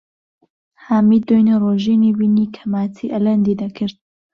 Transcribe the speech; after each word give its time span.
حامید 0.85 1.23
دوێنێ 1.29 1.55
ڕۆژینی 1.63 2.15
بینی 2.19 2.45
کە 2.55 2.63
ماچی 2.71 3.07
ئەلەندی 3.13 3.59
دەکرد. 3.61 3.95